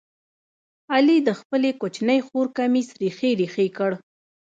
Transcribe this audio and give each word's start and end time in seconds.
علي 0.93 1.17
د 1.27 1.29
خپلې 1.39 1.69
کوچنۍ 1.81 2.19
خور 2.27 2.47
کمیس 2.57 2.89
ریخې 3.01 3.31
ریخې 3.41 3.67
کړ. 3.77 3.91